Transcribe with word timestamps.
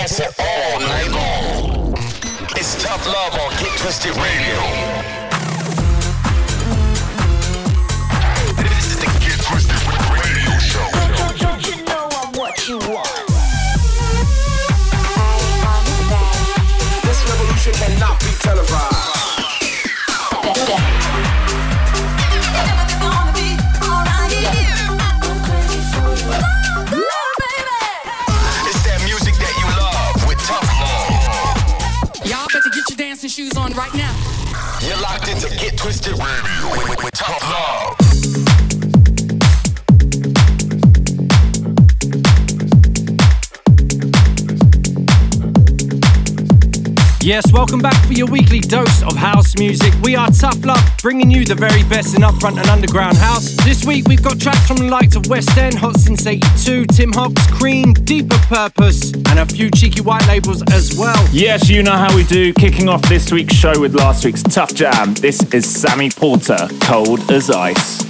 dancing 0.00 0.26
all 0.38 0.80
night 0.80 1.10
long. 1.10 1.92
It's 2.56 2.82
tough 2.82 3.06
love 3.06 3.34
on 3.34 3.50
Get 3.60 3.76
Twisted 3.78 4.16
Radio. 4.16 5.29
You're 34.82 34.96
locked 34.96 35.28
into 35.28 35.48
Get 35.56 35.76
Twisted 35.76 36.12
Radio 36.12 36.70
with, 36.70 36.88
with, 36.88 37.04
with 37.04 37.12
tough 37.12 37.42
love. 37.42 37.79
Yes, 47.30 47.52
welcome 47.52 47.78
back 47.78 47.94
for 48.06 48.12
your 48.12 48.26
weekly 48.26 48.58
dose 48.58 49.04
of 49.04 49.14
house 49.14 49.56
music. 49.56 49.94
We 50.02 50.16
are 50.16 50.32
Tough 50.32 50.64
Love, 50.64 50.82
bringing 51.00 51.30
you 51.30 51.44
the 51.44 51.54
very 51.54 51.84
best 51.84 52.16
in 52.16 52.22
upfront 52.22 52.58
and 52.58 52.68
underground 52.68 53.18
house. 53.18 53.52
This 53.64 53.84
week 53.84 54.08
we've 54.08 54.20
got 54.20 54.40
tracks 54.40 54.66
from 54.66 54.78
the 54.78 54.88
likes 54.88 55.14
of 55.14 55.28
West 55.28 55.56
End, 55.56 55.76
Hot 55.76 55.94
Since 55.96 56.26
82, 56.26 56.86
Tim 56.86 57.12
Hawks, 57.12 57.46
Cream, 57.52 57.92
Deeper 57.92 58.36
Purpose, 58.48 59.12
and 59.12 59.38
a 59.38 59.46
few 59.46 59.70
cheeky 59.70 60.00
white 60.00 60.26
labels 60.26 60.64
as 60.72 60.98
well. 60.98 61.24
Yes, 61.30 61.68
you 61.68 61.84
know 61.84 61.92
how 61.92 62.12
we 62.16 62.24
do. 62.24 62.52
Kicking 62.52 62.88
off 62.88 63.02
this 63.02 63.30
week's 63.30 63.54
show 63.54 63.78
with 63.80 63.94
last 63.94 64.24
week's 64.24 64.42
Tough 64.42 64.74
Jam. 64.74 65.14
This 65.14 65.40
is 65.54 65.64
Sammy 65.70 66.10
Porter, 66.10 66.68
Cold 66.80 67.30
as 67.30 67.48
Ice. 67.48 68.09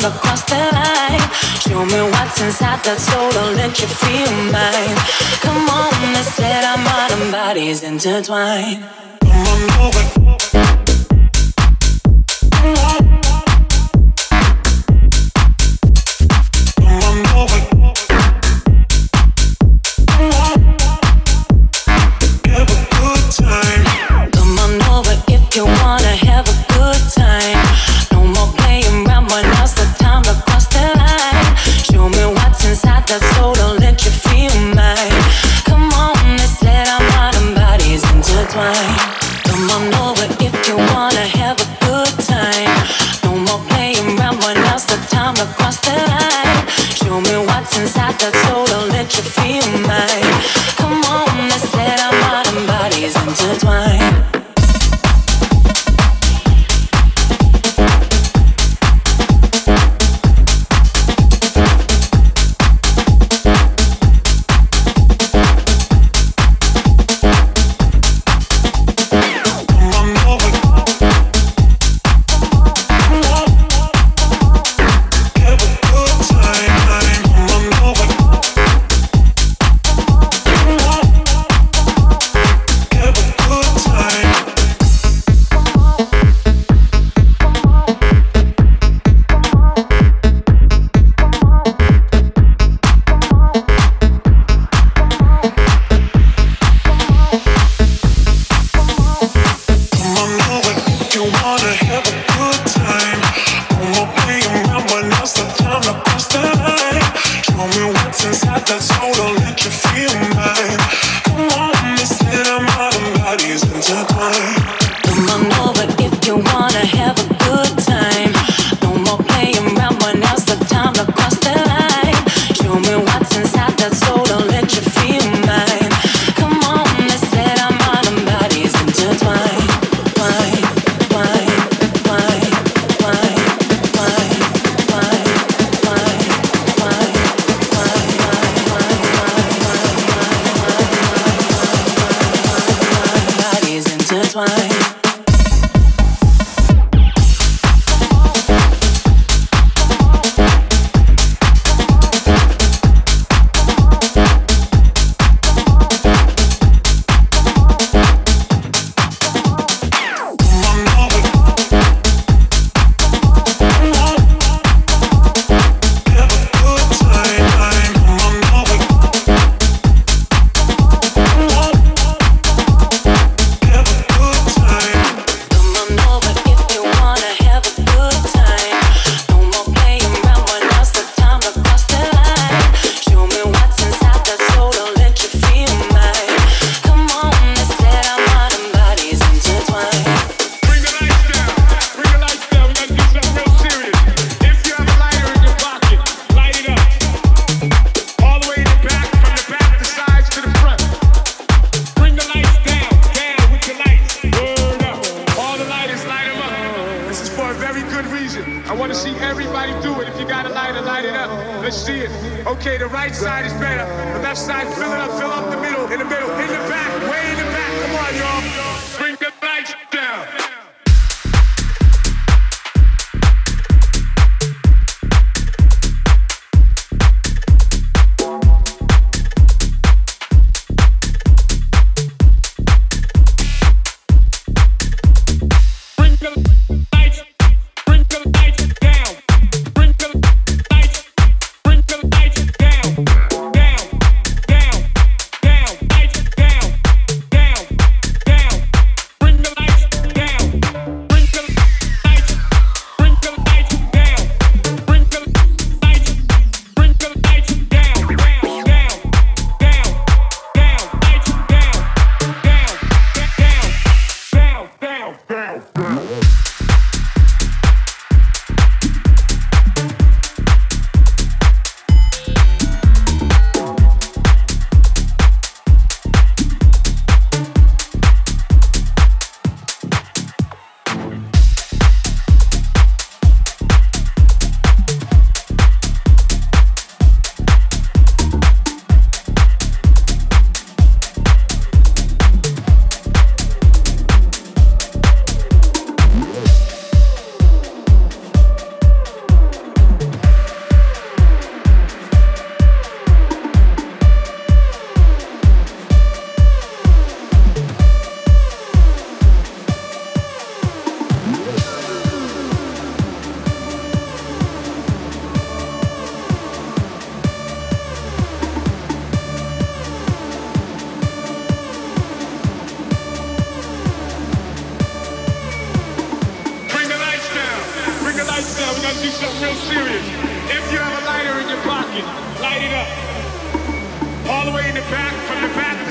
come 0.00 0.12
across 0.12 0.42
the 0.44 0.56
line. 0.56 1.20
Show 1.60 1.84
me 1.84 2.10
what's 2.10 2.40
inside 2.40 2.82
that 2.84 2.98
soul, 2.98 3.30
don't 3.32 3.56
let 3.56 3.78
you 3.80 3.86
feel 3.86 4.30
mine. 4.52 4.96
Come 5.40 5.68
on, 5.68 5.92
let's 6.14 6.38
let 6.38 6.64
our 6.64 6.78
mind 6.78 7.12
and 7.22 7.32
bodies 7.32 7.82
intertwine. 7.82 8.84
Come 9.20 9.46
on, 9.46 9.60
move 9.78 9.96
it. 13.04 13.09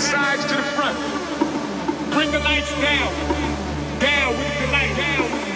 sides 0.09 0.43
to 0.45 0.55
the 0.55 0.63
front. 0.73 0.97
Bring 2.11 2.31
the 2.31 2.39
lights 2.39 2.71
down. 2.81 3.13
Down 3.99 4.35
with 4.37 4.59
the. 4.59 4.97
Down 4.97 5.48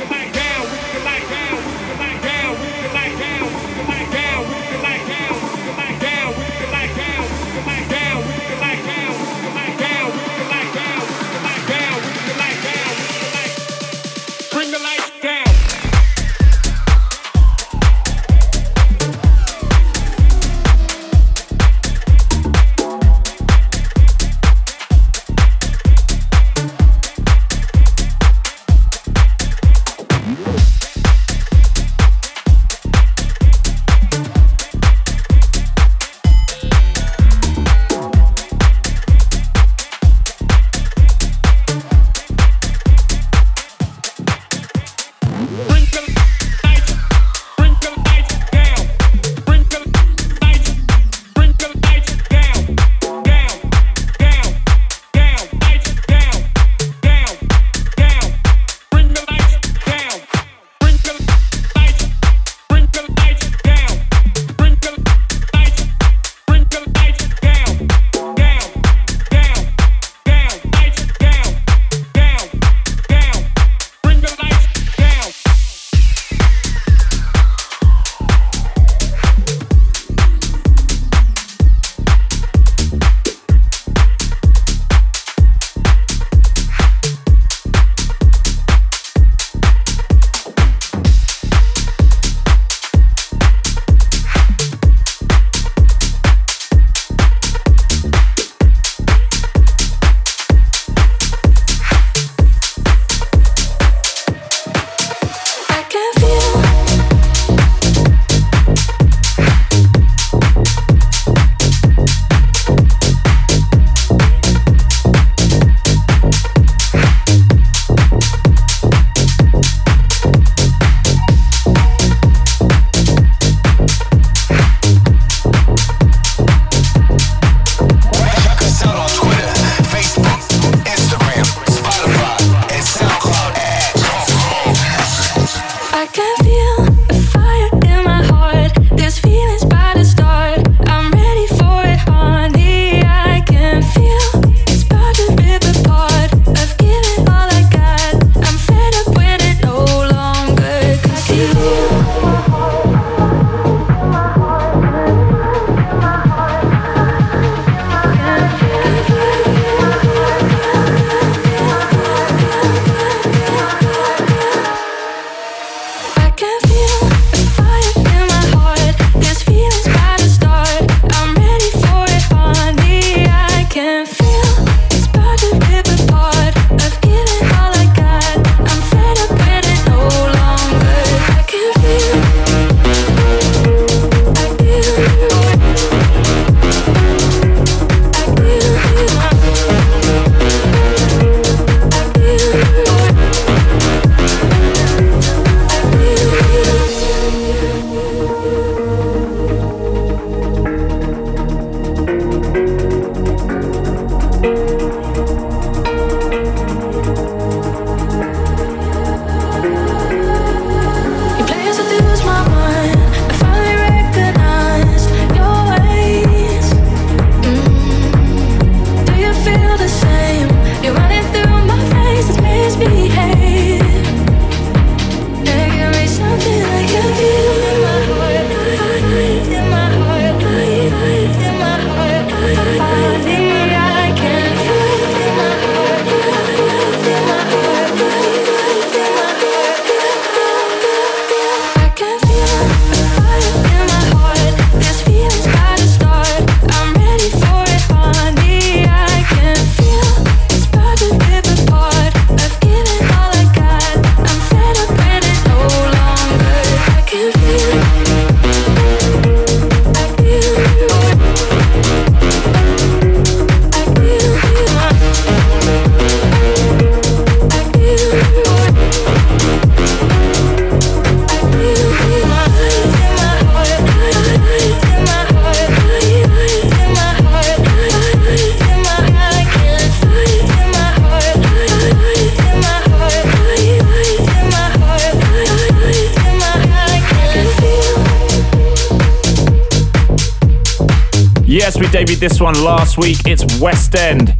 last 292.64 292.98
week. 292.98 293.18
It's 293.26 293.60
West 293.60 293.94
End 293.96 294.34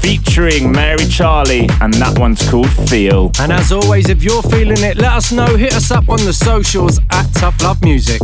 featuring 0.00 0.72
Mary 0.72 1.04
Charlie, 1.06 1.68
and 1.82 1.92
that 1.94 2.18
one's 2.18 2.48
called 2.48 2.70
Feel. 2.88 3.30
And 3.38 3.52
as 3.52 3.70
always, 3.70 4.08
if 4.08 4.22
you're 4.22 4.42
feeling 4.42 4.82
it, 4.82 4.96
let 4.96 5.12
us 5.12 5.30
know. 5.30 5.56
Hit 5.56 5.74
us 5.74 5.90
up 5.90 6.08
on 6.08 6.18
the 6.24 6.32
socials 6.32 6.98
at 7.10 7.26
Tough 7.34 7.60
Love 7.62 7.82
Music. 7.82 8.20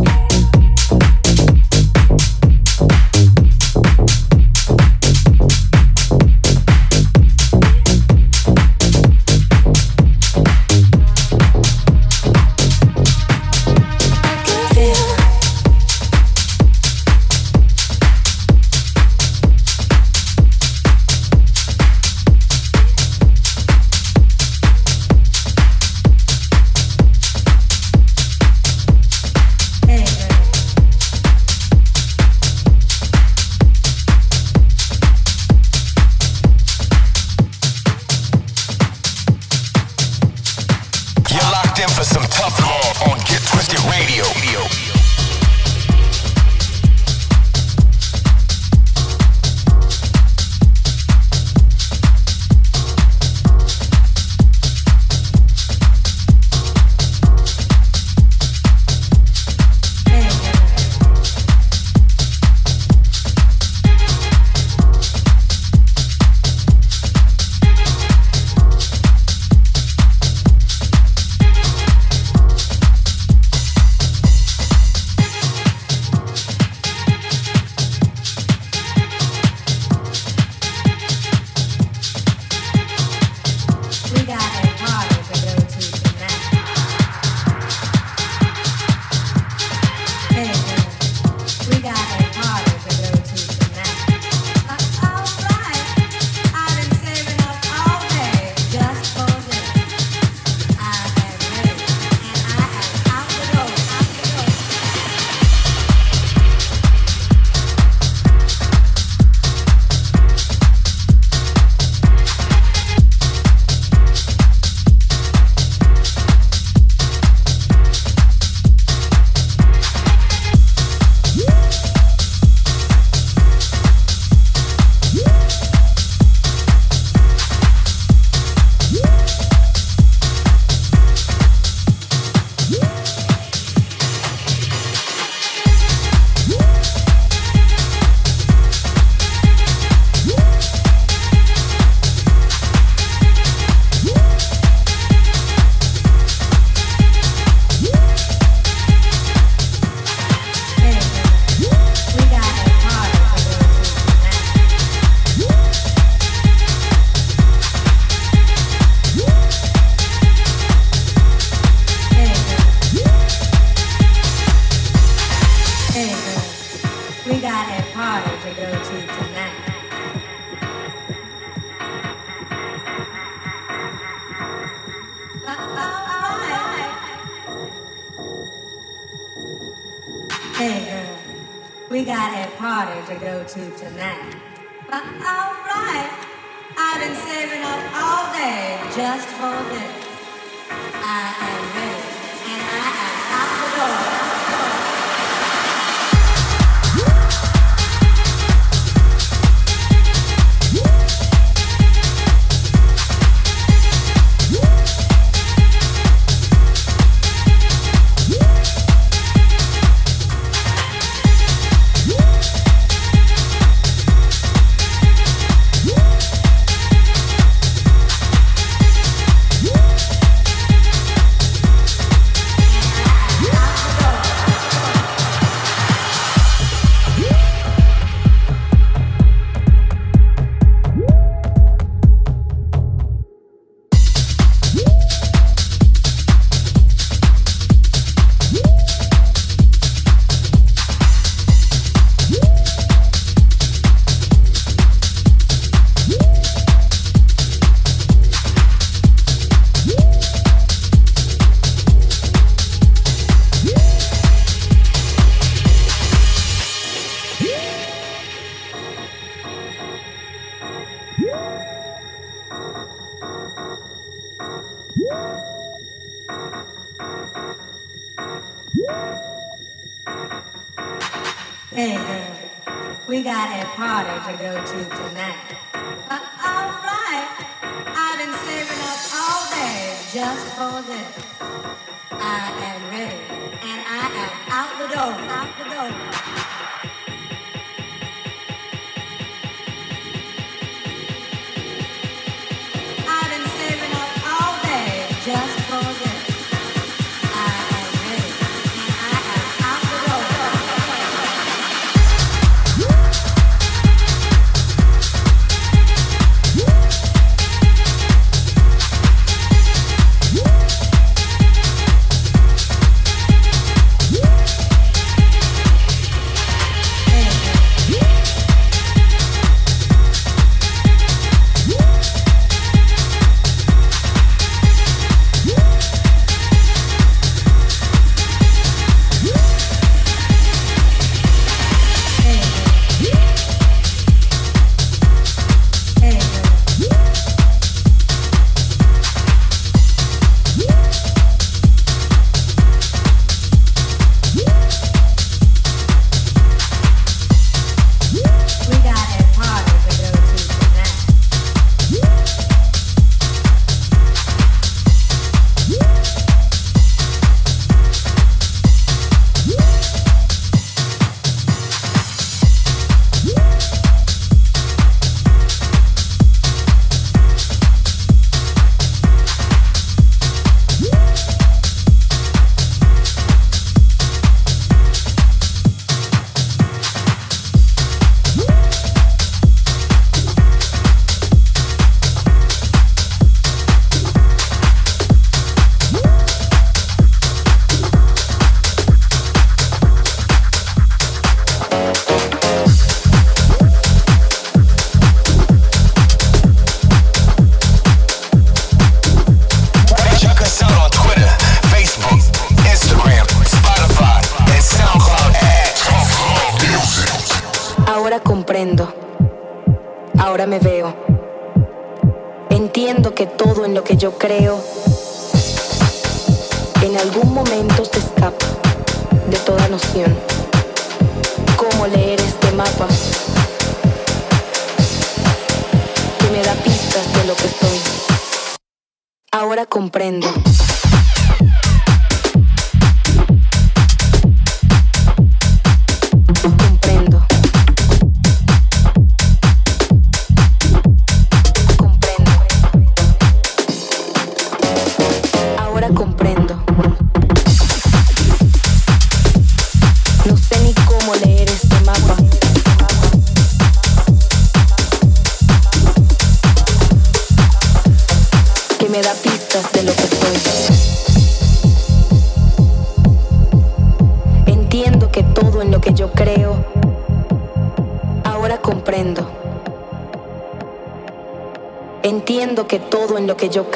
ago 274.34 274.61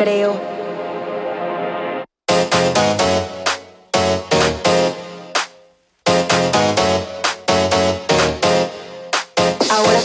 Ahora 0.07 0.39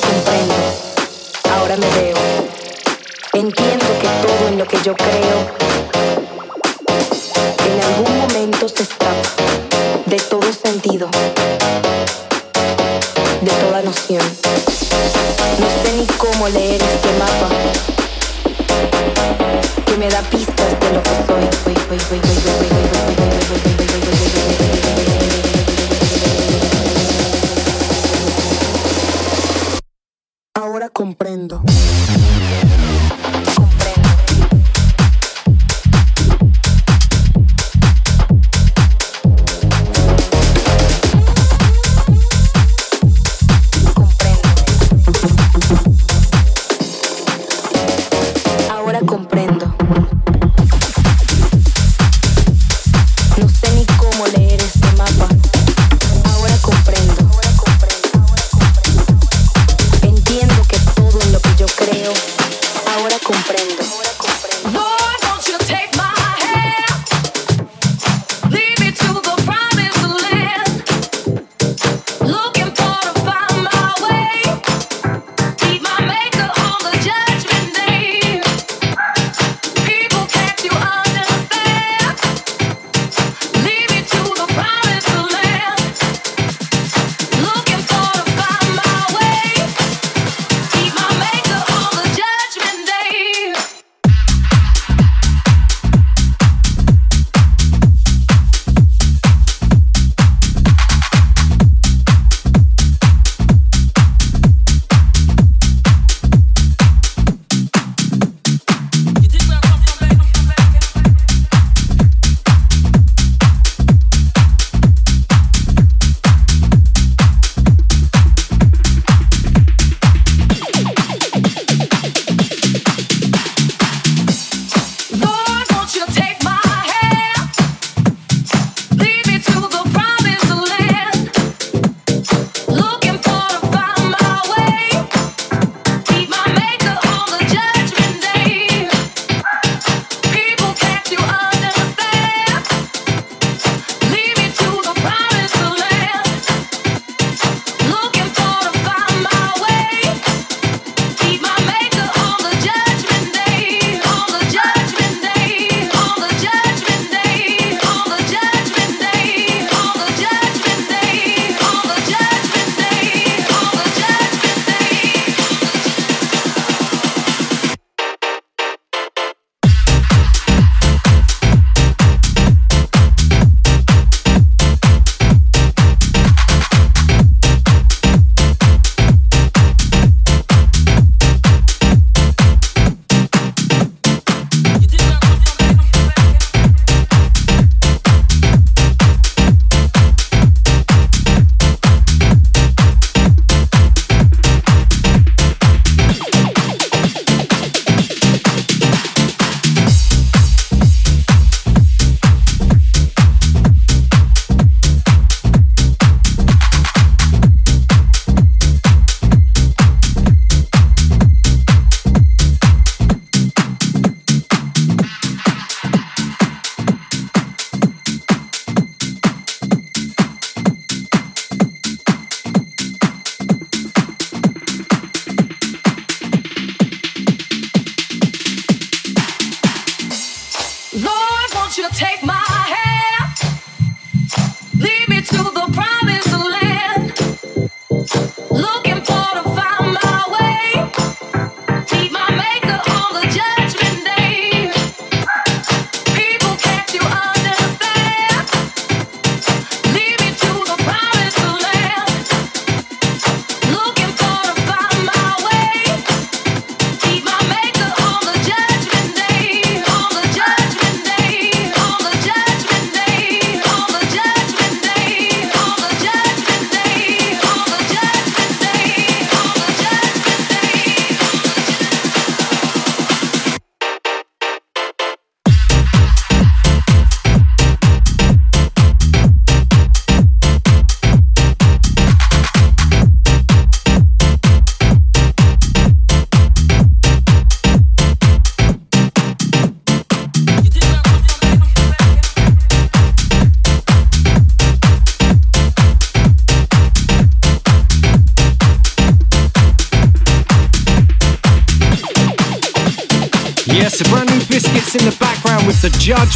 comprendo, 0.01 0.55
ahora 1.51 1.77
me 1.77 1.87
veo. 1.91 2.17
Entiendo 3.33 3.85
que 4.01 4.07
todo 4.23 4.47
en 4.47 4.57
lo 4.57 4.65
que 4.65 4.81
yo 4.81 4.95
creo 4.95 5.61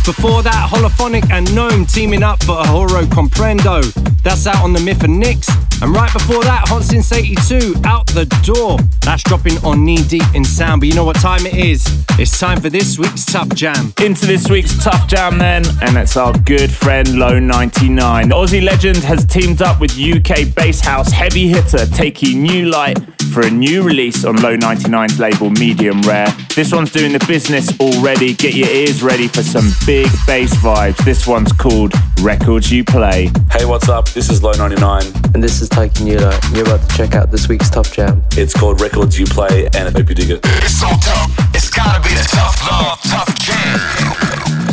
Before 0.05 0.43
that, 0.43 0.69
Hollaphonic 0.69 1.31
and 1.31 1.51
Gnome 1.55 1.83
teaming 1.83 2.21
up 2.21 2.43
for 2.43 2.51
Ahora 2.51 3.07
Comprendo. 3.07 3.81
That's 4.21 4.45
out 4.45 4.63
on 4.63 4.71
the 4.71 4.79
Myth 4.79 5.03
and 5.03 5.19
Nix. 5.19 5.49
And 5.81 5.95
right 5.95 6.13
before 6.13 6.43
that, 6.43 6.67
Hot 6.67 6.83
Since 6.83 7.11
82, 7.11 7.73
Out 7.83 8.05
the 8.07 8.25
Door. 8.43 8.77
That's 9.01 9.23
dropping 9.23 9.57
on 9.65 9.83
Knee 9.83 10.03
Deep 10.07 10.23
in 10.35 10.45
Sound. 10.45 10.81
But 10.81 10.89
you 10.89 10.93
know 10.93 11.05
what 11.05 11.15
time 11.15 11.47
it 11.47 11.55
is? 11.55 11.83
It's 12.19 12.39
time 12.39 12.61
for 12.61 12.69
this 12.69 12.99
week's 12.99 13.25
Tough 13.25 13.49
Jam. 13.55 13.93
Into 13.99 14.27
this 14.27 14.47
week's 14.47 14.77
Tough 14.83 15.07
Jam 15.07 15.39
then, 15.39 15.63
and 15.81 15.97
it's 15.97 16.15
our 16.17 16.37
good 16.39 16.71
friend 16.71 17.07
Lo'99. 17.07 18.29
Aussie 18.31 18.63
legend 18.63 18.97
has 18.97 19.25
teamed 19.25 19.63
up 19.63 19.81
with 19.81 19.97
UK 19.97 20.53
bass 20.53 20.81
house 20.81 21.11
heavy 21.11 21.47
hitter 21.47 21.85
Taiki 21.85 22.35
Nulight 22.35 23.14
for 23.25 23.45
a 23.45 23.49
new 23.49 23.83
release 23.83 24.25
on 24.25 24.35
Lo'99's 24.37 25.19
label 25.19 25.49
Medium 25.49 26.01
Rare. 26.01 26.27
This 26.55 26.71
one's 26.71 26.91
doing 26.91 27.11
the 27.11 27.23
business 27.27 27.77
already. 27.79 28.33
Get 28.33 28.53
your 28.55 28.67
ears 28.69 29.03
ready 29.03 29.27
for 29.27 29.43
some 29.43 29.71
big 29.85 30.07
bass 30.25 30.53
vibes. 30.55 30.97
This 31.05 31.27
one's 31.27 31.51
called 31.51 31.93
Records 32.21 32.71
You 32.71 32.83
Play. 32.83 33.31
Hey, 33.51 33.65
what's 33.65 33.89
up? 33.89 34.09
This 34.09 34.29
is 34.29 34.41
Lo'99. 34.41 35.33
And 35.33 35.43
this 35.43 35.61
is 35.61 35.69
Taiki 35.69 36.05
Nulight. 36.05 36.55
You're 36.55 36.65
about 36.65 36.87
to 36.87 36.97
check 36.97 37.15
out 37.15 37.31
this 37.31 37.47
week's 37.47 37.69
Tough 37.69 37.93
Jam. 37.93 38.23
It's 38.31 38.53
called 38.53 38.81
Records 38.81 39.19
You 39.19 39.25
Play, 39.25 39.65
and 39.67 39.87
I 39.87 39.91
hope 39.91 40.09
you 40.09 40.15
dig 40.15 40.29
it. 40.29 40.39
It's 40.43 40.79
so 40.79 40.87
tough. 40.87 41.55
It's 41.55 41.69
gotta 41.69 42.01
be 42.01 42.13
the 42.13 42.27
tough 42.31 42.61
love, 42.69 43.01
tough 43.03 43.35
jam. 43.39 44.65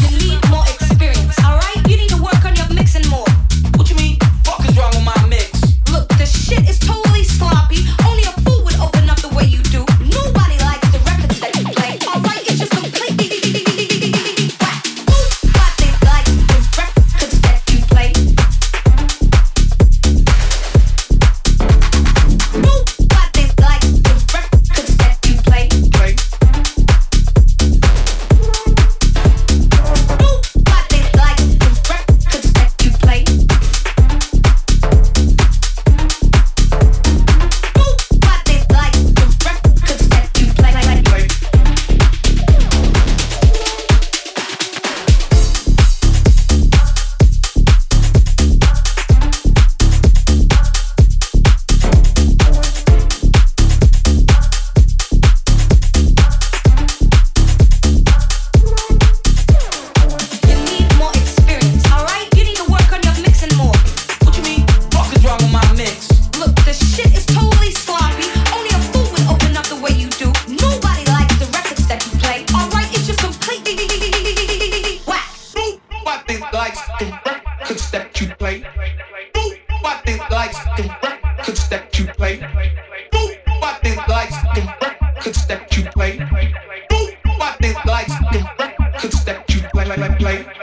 could 89.03 89.13
that 89.27 89.53
you 89.53 89.61
play, 89.73 89.85
like 89.85 89.99
like 89.99 90.21
like 90.21 90.62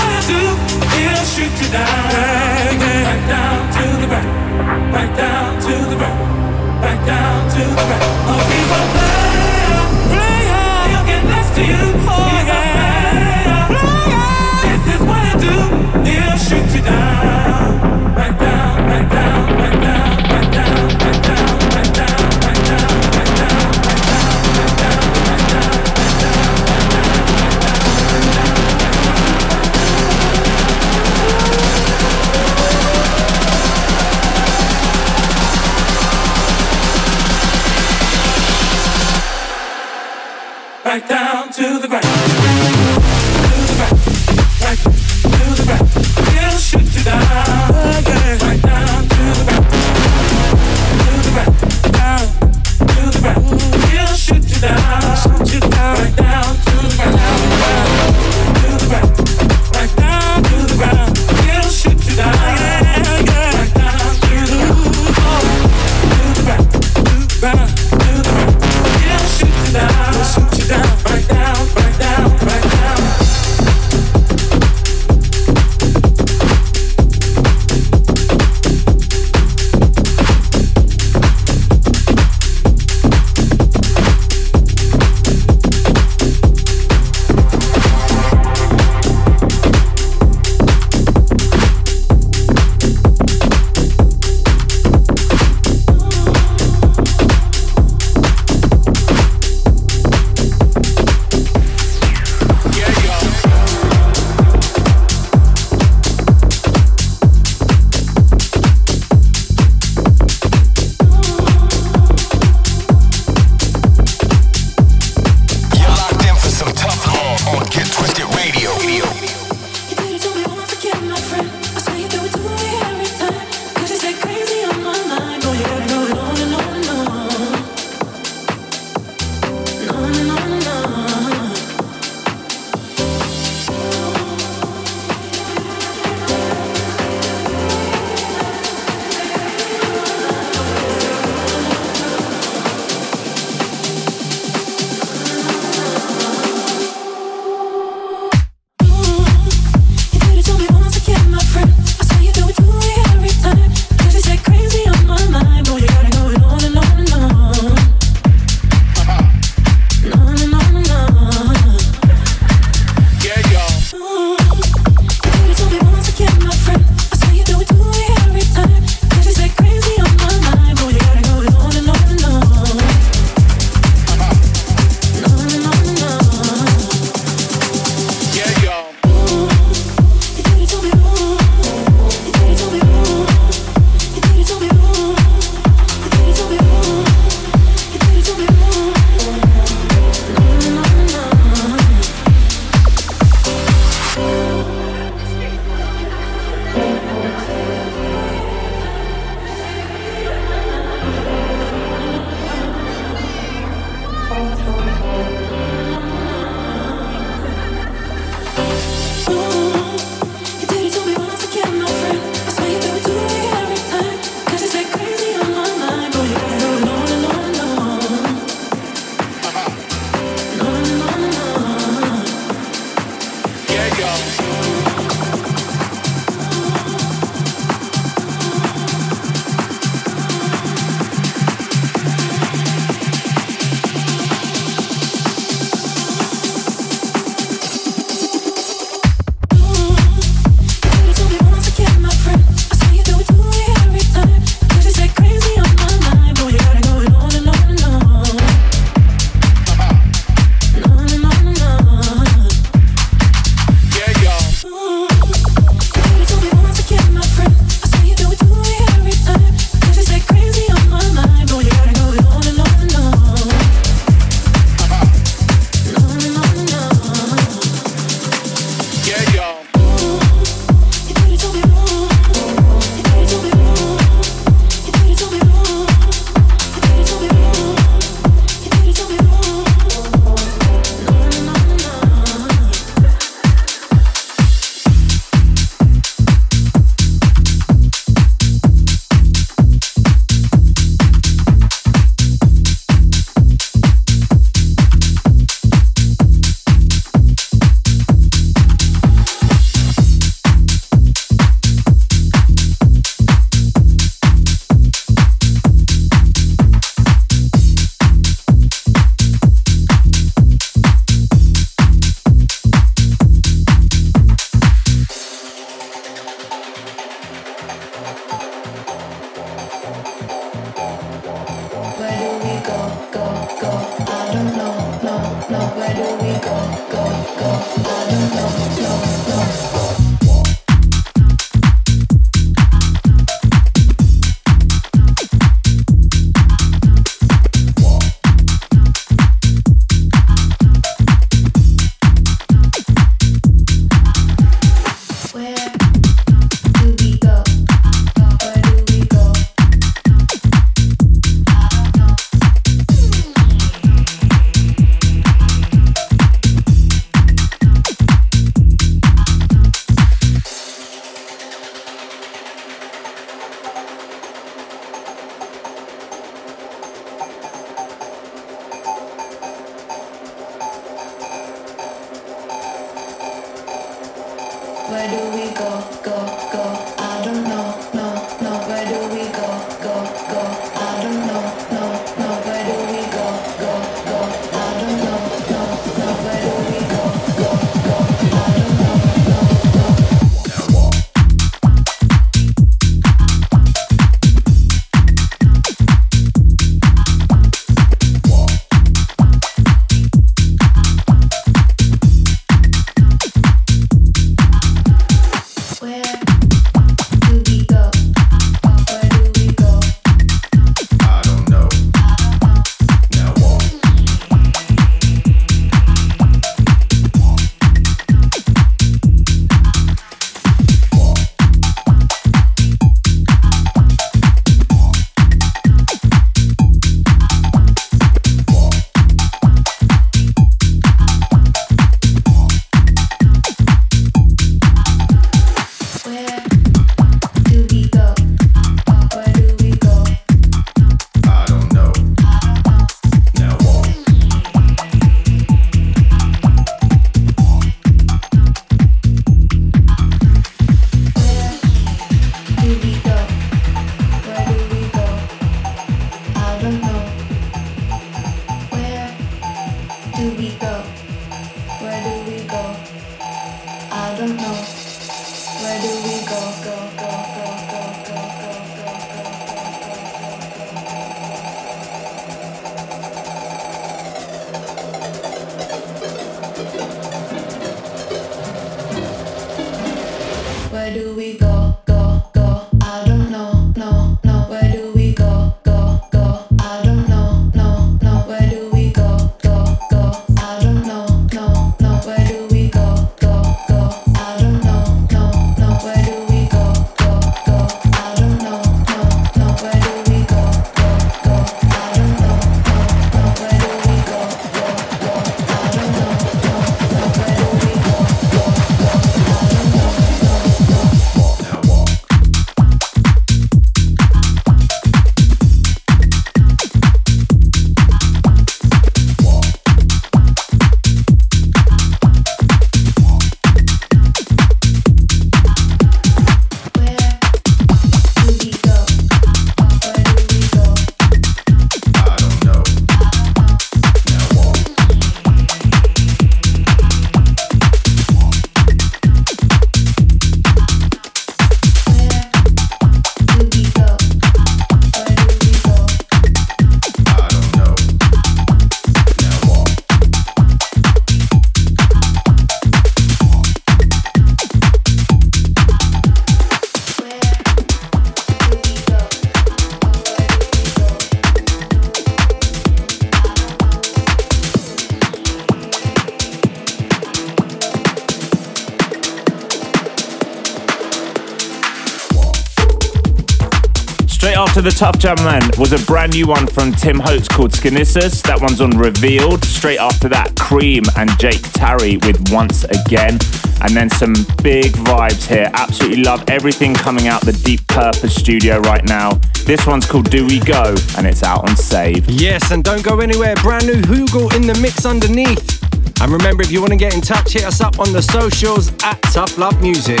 the 574.64 574.70
Tough 574.70 574.98
Jam 574.98 575.16
then 575.16 575.42
was 575.58 575.72
a 575.72 575.84
brand 575.84 576.14
new 576.14 576.26
one 576.26 576.46
from 576.46 576.72
Tim 576.72 576.98
Holtz 576.98 577.28
called 577.28 577.50
Skinissus. 577.50 578.22
That 578.22 578.40
one's 578.40 578.62
on 578.62 578.70
Revealed. 578.70 579.44
Straight 579.44 579.78
after 579.78 580.08
that, 580.08 580.34
Cream 580.36 580.84
and 580.96 581.10
Jake 581.18 581.42
Tarry 581.52 581.98
with 581.98 582.32
Once 582.32 582.64
Again. 582.64 583.18
And 583.60 583.76
then 583.76 583.90
some 583.90 584.14
big 584.42 584.72
vibes 584.72 585.28
here. 585.28 585.50
Absolutely 585.52 586.02
love 586.02 586.24
everything 586.28 586.72
coming 586.72 587.08
out 587.08 587.20
the 587.20 587.34
Deep 587.44 587.66
Purpose 587.66 588.14
studio 588.14 588.60
right 588.60 588.82
now. 588.84 589.20
This 589.44 589.66
one's 589.66 589.84
called 589.84 590.08
Do 590.08 590.26
We 590.26 590.40
Go 590.40 590.74
and 590.96 591.06
it's 591.06 591.22
out 591.22 591.46
on 591.46 591.56
Save. 591.56 592.08
Yes, 592.08 592.50
and 592.50 592.64
don't 592.64 592.82
go 592.82 593.00
anywhere. 593.00 593.34
Brand 593.36 593.66
new 593.66 593.82
Hugel 593.82 594.34
in 594.34 594.46
the 594.46 594.58
mix 594.62 594.86
underneath. 594.86 595.62
And 596.00 596.10
remember, 596.10 596.42
if 596.42 596.50
you 596.50 596.60
want 596.60 596.72
to 596.72 596.78
get 596.78 596.94
in 596.94 597.02
touch, 597.02 597.32
hit 597.34 597.44
us 597.44 597.60
up 597.60 597.78
on 597.78 597.92
the 597.92 598.00
socials 598.00 598.72
at 598.82 599.02
Tough 599.12 599.36
Love 599.36 599.60
Music. 599.60 600.00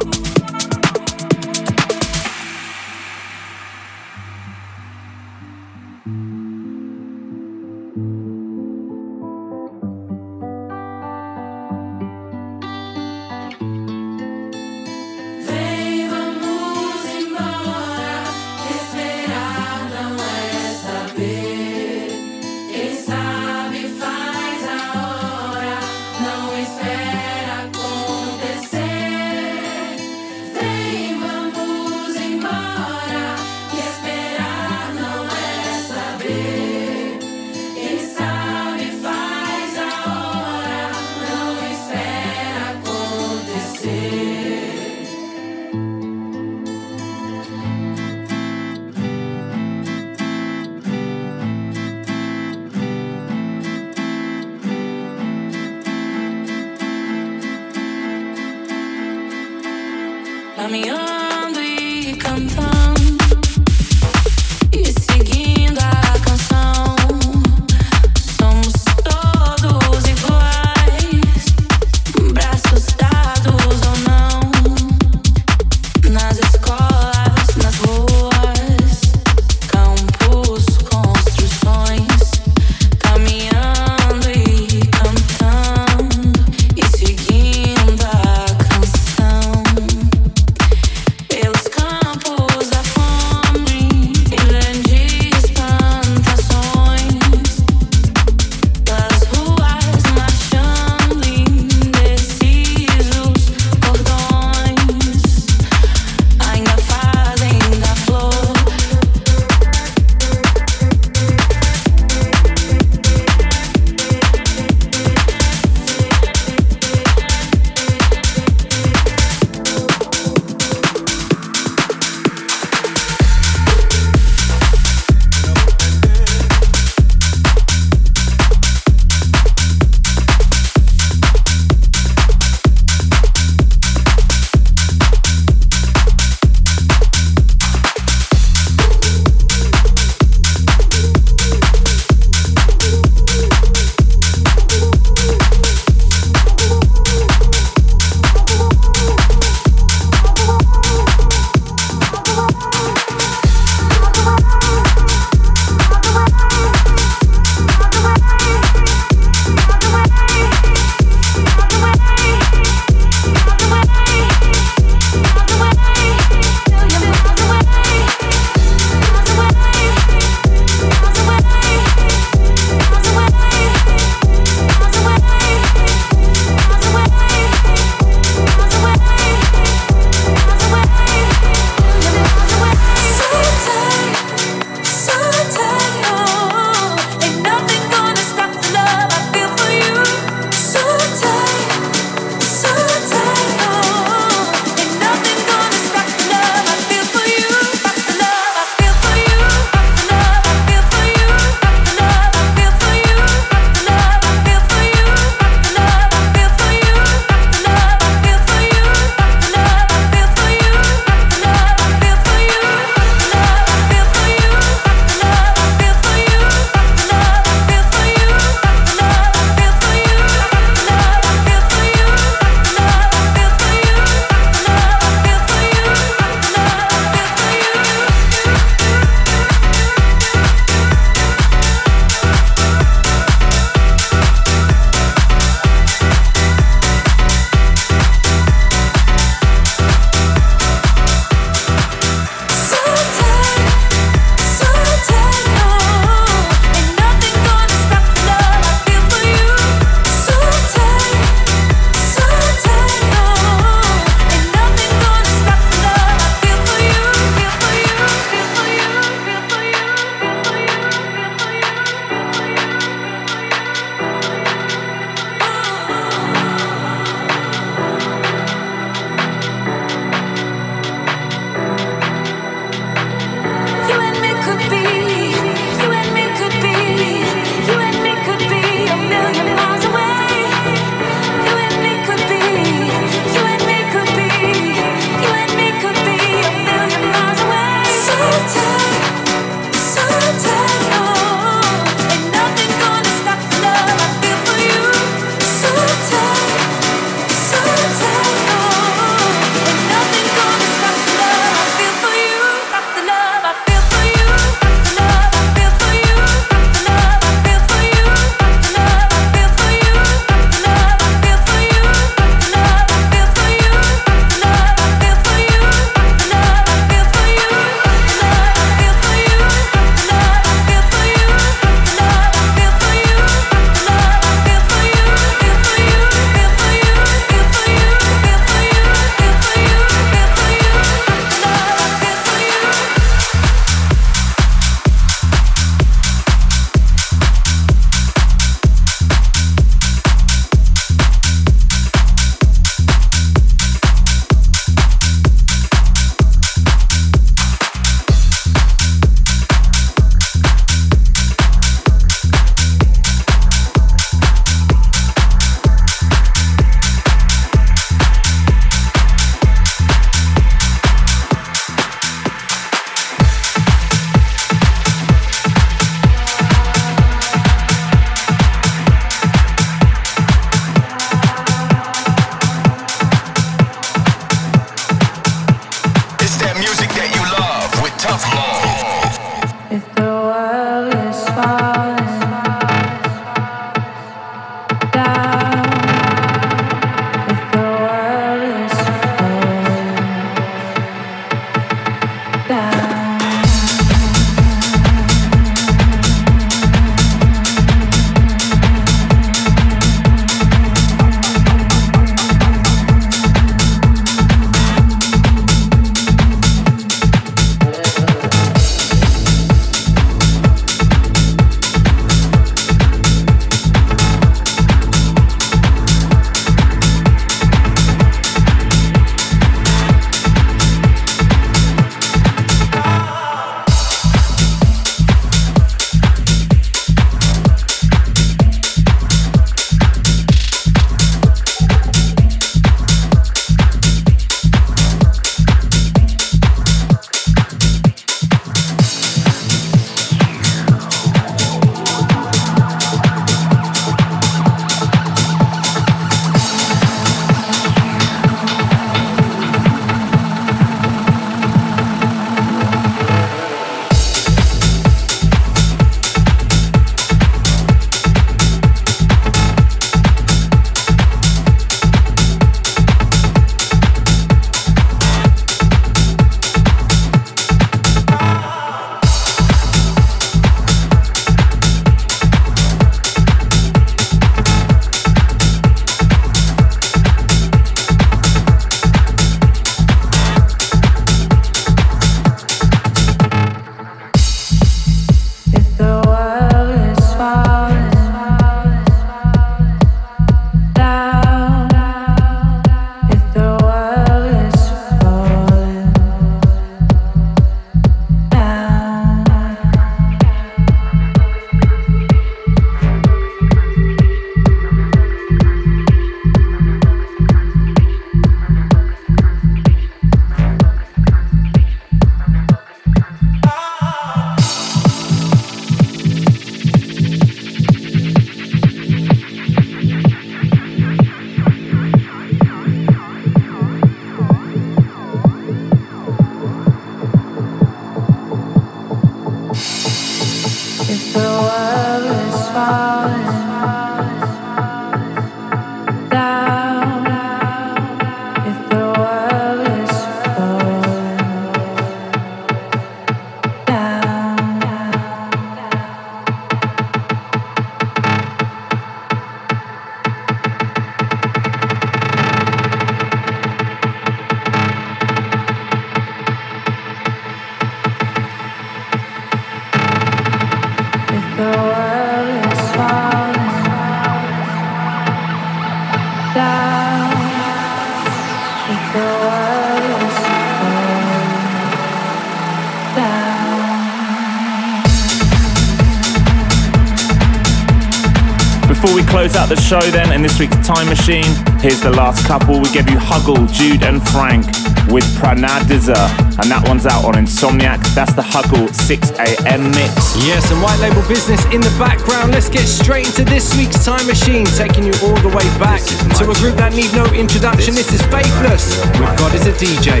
Close 579.28 579.36
out 579.36 579.48
the 579.50 579.60
show, 579.60 579.80
then, 579.90 580.10
in 580.12 580.22
this 580.22 580.38
week's 580.38 580.56
Time 580.66 580.88
Machine, 580.88 581.28
here's 581.60 581.82
the 581.82 581.90
last 581.90 582.24
couple. 582.24 582.60
We 582.60 582.70
give 582.72 582.88
you 582.88 582.96
Hugel, 582.96 583.44
Jude, 583.52 583.82
and 583.82 584.00
Frank 584.08 584.46
with 584.88 585.04
Pranadiza, 585.20 586.00
and 586.40 586.48
that 586.48 586.64
one's 586.64 586.86
out 586.86 587.04
on 587.04 587.12
Insomniac. 587.12 587.76
That's 587.92 588.14
the 588.14 588.22
Hugel 588.22 588.72
6 588.72 589.10
a.m. 589.20 589.68
mix. 589.76 590.16
Yes, 590.24 590.48
and 590.48 590.62
white 590.62 590.80
label 590.80 591.04
business 591.04 591.44
in 591.52 591.60
the 591.60 591.74
background. 591.76 592.32
Let's 592.32 592.48
get 592.48 592.64
straight 592.64 593.04
into 593.04 593.24
this 593.24 593.52
week's 593.52 593.84
Time 593.84 594.06
Machine, 594.06 594.48
taking 594.56 594.88
you 594.88 594.96
all 595.04 595.18
the 595.20 595.28
way 595.28 595.44
back 595.60 595.84
to 596.16 596.24
a 596.24 596.34
group 596.40 596.56
that 596.56 596.72
need 596.72 596.88
no 596.96 597.04
introduction. 597.12 597.76
This 597.76 597.92
is 597.92 598.00
Faithless 598.08 598.80
with 598.96 599.12
God 599.20 599.34
is 599.36 599.44
a 599.44 599.52
DJ. 599.60 600.00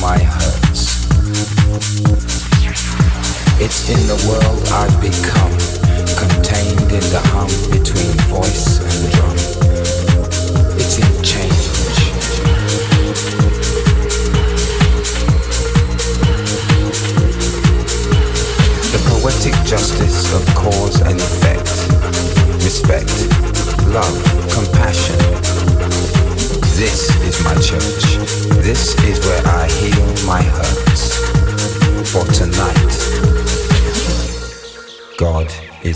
My 0.00 0.18
hurts. 0.18 0.96
It's 3.60 3.90
in 3.90 4.06
the 4.06 4.16
world 4.26 4.66
I've 4.72 4.98
become, 5.00 5.49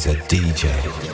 a 0.07 0.15
DJ. 0.29 1.14